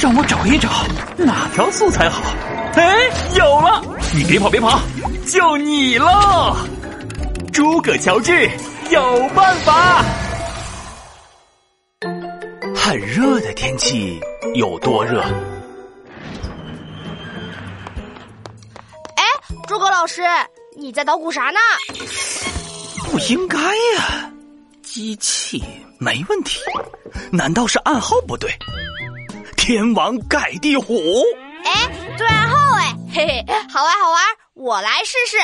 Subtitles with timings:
[0.00, 0.68] 让我找一找
[1.16, 2.22] 哪条素材好。
[2.74, 2.96] 哎，
[3.34, 3.82] 有了！
[4.14, 4.80] 你别跑，别跑，
[5.26, 6.56] 就你喽！
[7.52, 8.50] 诸葛乔治
[8.90, 10.04] 有办法。
[12.74, 14.20] 很热的天气
[14.54, 15.20] 有多热？
[19.16, 19.24] 哎，
[19.68, 20.22] 诸葛老师，
[20.76, 21.58] 你在捣鼓啥呢？
[23.10, 24.30] 不应该呀，
[24.82, 25.62] 机器
[25.98, 26.60] 没问题，
[27.30, 28.50] 难道是暗号不对？
[29.64, 31.22] 天王盖地虎。
[31.64, 31.88] 哎，
[32.18, 34.20] 对暗号哎，嘿嘿，好玩好玩，
[34.54, 35.36] 我来试试。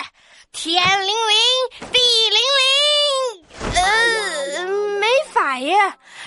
[0.51, 2.41] 天灵灵，地灵
[3.71, 4.67] 灵，呃，
[4.99, 5.73] 没法耶。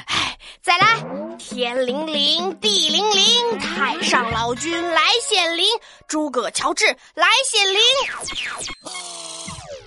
[0.06, 1.04] 哎，再来。
[1.38, 5.66] 天灵灵，地灵灵，太上老君来显灵，
[6.08, 7.82] 诸葛乔治来显灵。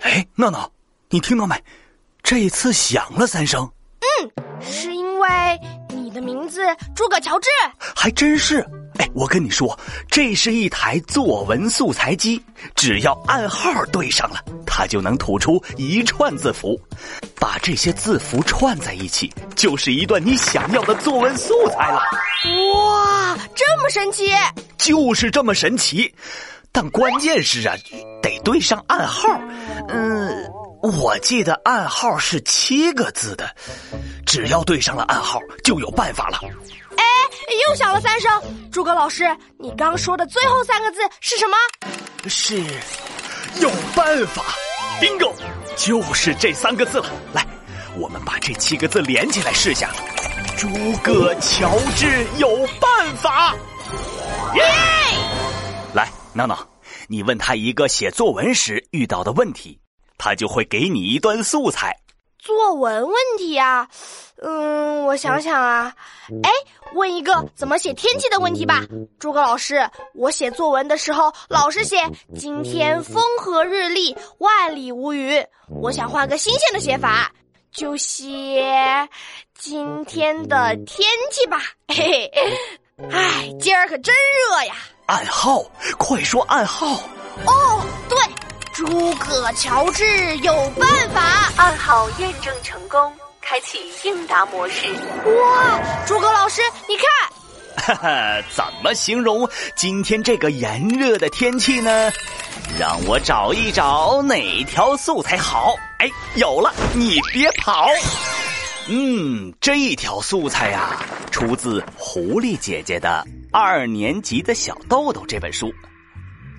[0.03, 0.71] 哎，闹闹，
[1.09, 1.57] 你听到没？
[2.23, 3.67] 这次响了三声。
[4.01, 4.31] 嗯，
[4.61, 5.29] 是因为
[5.84, 5.84] 你
[6.15, 6.63] 的名字
[6.95, 7.51] 诸葛乔治。
[7.95, 8.65] 还真是。
[8.97, 9.77] 哎，我跟你说，
[10.09, 12.41] 这是一台作文素材机，
[12.77, 16.81] 只要暗号对上了，它就能吐出一串字符，
[17.41, 22.01] 把这些字符串在一起，就是一段你想要的作文素材了。
[22.73, 24.33] 哇，这么神奇！
[24.79, 26.15] 就是这么神奇，
[26.71, 27.75] 但关键是啊，
[28.23, 29.29] 得对上暗号。
[29.89, 30.49] 嗯，
[30.85, 33.51] 我记得暗号是七个字的，
[34.27, 36.39] 只要对上了暗号，就有办法了。
[36.95, 37.05] 哎
[37.67, 38.31] 又响了三声，
[38.71, 39.25] 诸葛老师，
[39.59, 41.57] 你刚说的最后三个字是什么？
[42.29, 42.63] 是，
[43.63, 44.45] 有办法
[45.01, 45.33] ，bingo，
[45.75, 47.07] 就是这三个字了。
[47.33, 47.47] 来，
[47.97, 49.91] 我们把这七个字连起来试下。
[50.59, 50.69] 诸
[51.03, 53.55] 葛乔治有办法，
[54.55, 54.63] 耶！
[55.95, 56.69] 来，闹闹，
[57.09, 59.81] 你问他一个写作文时遇到的问题，
[60.25, 61.95] 他就会给你一段素材。
[62.39, 63.87] 作文问题啊，
[64.43, 65.95] 嗯，我想想啊，
[66.43, 66.51] 哎，
[66.95, 68.81] 问一个怎么写天气的问题吧。
[69.19, 71.99] 诸葛老师，我写作文的时候老是写
[72.35, 75.47] 今天风和日丽，万里无云。
[75.69, 77.31] 我想换个新鲜的写法，
[77.71, 79.07] 就写
[79.59, 81.59] 今天的天气吧。
[81.89, 82.59] 嘿嘿，
[83.11, 84.75] 哎，今儿可真热呀！
[85.05, 85.63] 暗号，
[85.99, 86.87] 快说暗号。
[87.45, 88.17] 哦，对。
[88.87, 93.01] 诸葛乔治有办法，暗号验证成功，
[93.41, 94.93] 开启应答模式。
[95.25, 102.13] 哇，诸葛老师，你看，哈哈，怎么形容今天这个炎热的天气呢？
[102.79, 105.75] 让我找一找哪条素材好。
[105.99, 107.89] 哎，有了，你别跑。
[108.89, 115.73] 嗯，这条素材呀，出自狐狸姐姐的《二年级的小豆豆》这本书。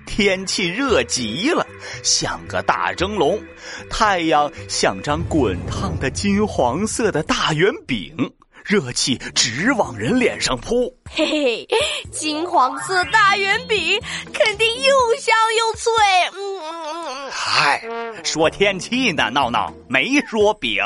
[0.06, 1.66] 天气热极了，
[2.02, 3.38] 像个大蒸笼，
[3.90, 8.32] 太阳像张滚烫的金黄色的大圆饼，
[8.64, 10.96] 热气直往人脸上扑。
[11.10, 11.68] 嘿嘿，
[12.10, 14.00] 金黄色大圆饼
[14.32, 15.92] 肯定又香又脆。
[16.32, 17.30] 嗯嗯嗯。
[17.30, 17.82] 嗨，
[18.24, 20.82] 说天气呢，闹闹没说饼。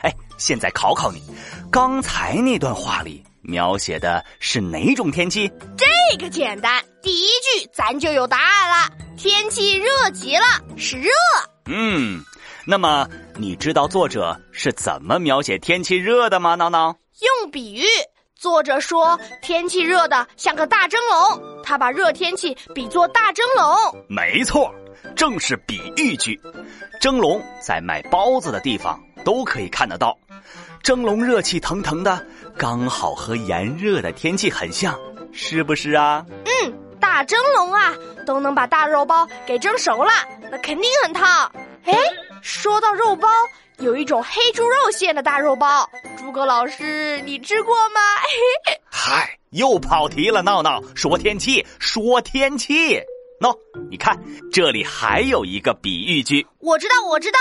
[0.00, 1.22] 哎，现在考考你，
[1.70, 5.48] 刚才那段话里描写的是哪种天气？
[5.76, 5.86] 这
[6.18, 6.82] 个简单。
[7.02, 10.44] 第一句咱就有答案了，天气热极了，
[10.76, 11.10] 是热。
[11.66, 12.20] 嗯，
[12.66, 16.54] 那么你知道作者是怎么描写天气热的吗？
[16.54, 17.84] 闹闹，用比喻。
[18.34, 24.04] 作者说天气热的像个大蒸笼，他把热天气比作大蒸笼。
[24.08, 24.74] 没错，
[25.14, 26.40] 正是比喻句。
[27.00, 30.18] 蒸笼在卖包子的地方都可以看得到，
[30.82, 32.26] 蒸笼热气腾腾的，
[32.58, 34.98] 刚好和炎热的天气很像，
[35.32, 36.24] 是不是啊？
[36.44, 36.78] 嗯。
[37.00, 37.92] 大蒸笼啊，
[38.24, 40.12] 都能把大肉包给蒸熟了，
[40.50, 41.50] 那肯定很烫。
[41.84, 41.92] 哎，
[42.40, 43.28] 说到肉包，
[43.78, 48.00] 有一种黑猪肉馅的大肉包，诸葛老师，你吃过吗？
[48.88, 50.80] 嗨，又跑题了，闹闹。
[50.94, 53.02] 说天气，说天气。
[53.42, 53.54] 喏，
[53.90, 54.16] 你看
[54.52, 56.46] 这里还有一个比喻句。
[56.60, 57.38] 我知道，我知道，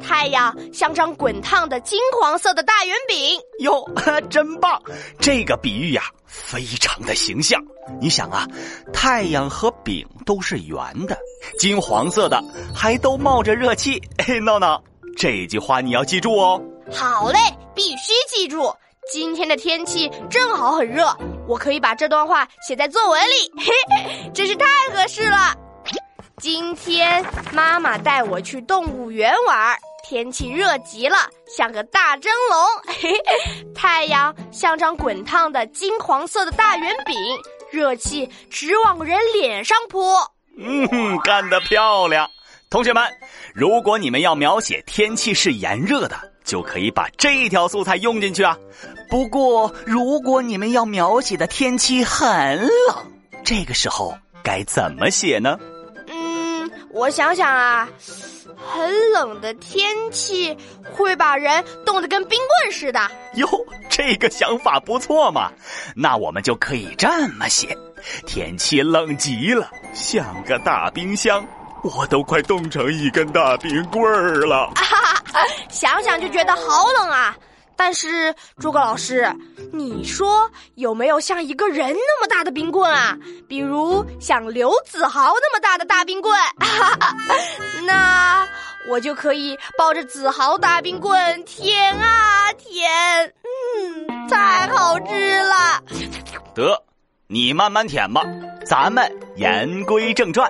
[0.00, 3.40] 太阳像张滚烫的金黄色的大圆饼。
[3.60, 3.88] 哟，
[4.28, 4.82] 真棒！
[5.20, 7.62] 这个比喻呀，非常的形象。
[8.00, 8.46] 你想啊，
[8.92, 11.16] 太阳和饼都是圆的，
[11.58, 12.42] 金黄色的，
[12.74, 14.02] 还都冒着热气。
[14.18, 14.82] 嘿，闹闹，
[15.16, 16.60] 这句话你要记住哦。
[16.90, 17.38] 好嘞，
[17.74, 18.74] 必须记住。
[19.10, 21.14] 今天的天气正好很热，
[21.46, 23.64] 我可以把这段话写在作文里，嘿
[23.96, 25.54] 嘿，真是太合适了。
[26.38, 29.76] 今天妈妈带我去动物园玩，
[30.08, 37.14] 天气热极了，像个大蒸笼，嘿嘿，太阳像张滚烫的金黄色的大圆饼，
[37.70, 40.00] 热气直往人脸上扑。
[40.58, 42.28] 嗯哼，干得漂亮，
[42.70, 43.02] 同学们，
[43.54, 46.16] 如果你们要描写天气是炎热的。
[46.44, 48.56] 就可以把这条素材用进去啊。
[49.08, 52.70] 不过，如果你们要描写的天气很冷，
[53.44, 55.58] 这个时候该怎么写呢？
[56.08, 57.88] 嗯，我想想啊，
[58.56, 60.56] 很冷的天气
[60.92, 63.00] 会把人冻得跟冰棍似的。
[63.34, 63.48] 哟，
[63.88, 65.50] 这个想法不错嘛。
[65.94, 67.76] 那我们就可以这么写：
[68.26, 71.46] 天气冷极了，像个大冰箱，
[71.82, 74.72] 我都快冻成一根大冰棍儿了。
[75.70, 77.36] 想想就觉得好冷啊。
[77.76, 79.28] 但是诸葛老师，
[79.72, 83.18] 你说有没有像一个人那么大的冰棍啊？
[83.48, 86.38] 比如像刘子豪那么大的大冰棍，
[87.84, 88.46] 那
[88.88, 92.88] 我就可以抱着子豪大冰棍舔啊舔，
[93.42, 95.82] 嗯，太好吃了。
[96.54, 96.80] 得，
[97.26, 98.22] 你慢慢舔吧，
[98.64, 100.48] 咱们言归正传。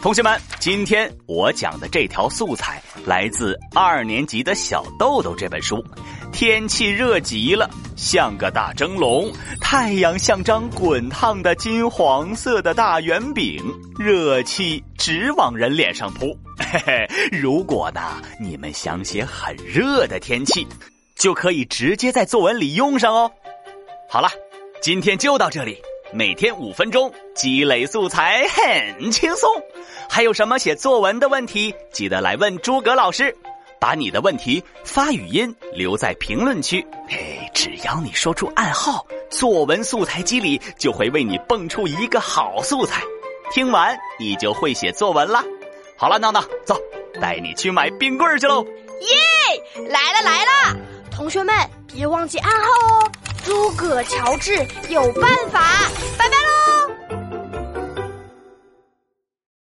[0.00, 5.84] 同学们，今天我讲的这条素材来自二年级的小豆豆这本书。
[6.32, 13.60] 天气热极了，像个大蒸笼，太阳像张滚烫的金黄色的大圆饼，
[13.98, 16.26] 热气直往人脸上扑。
[16.58, 20.64] 嘿嘿，如果呢，你们想写很热的天气，
[21.16, 23.28] 就可以直接在作文里用上哦。
[24.08, 24.28] 好了，
[24.80, 25.76] 今天就到这里。
[26.10, 29.48] 每天五分钟，积累素材很轻松。
[30.10, 33.34] 还有什么写作文的问题，记得来问诸葛老师。
[33.80, 43.00] 把你的问题发语音留在评论区，嘿，只要你说出暗号，作文素材机里就会为你蹦出一个好素材。
[43.52, 45.44] 听完你就会写作文啦。
[45.96, 46.76] 好了，闹闹，走，
[47.20, 48.64] 带你去买冰棍去喽！
[48.64, 50.76] 耶，来了来了，
[51.12, 51.54] 同学们
[51.86, 53.12] 别忘记暗号哦。
[53.44, 54.56] 诸葛乔治
[54.88, 55.88] 有办法，
[56.18, 56.37] 拜拜。